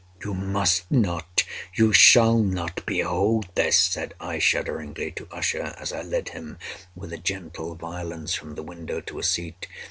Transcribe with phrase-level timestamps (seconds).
[0.25, 6.29] "You must not—you shall not behold this!" said I, shudderingly, to Usher, as I led
[6.29, 6.57] him,
[6.95, 9.67] with a gentle violence, from the window to a seat.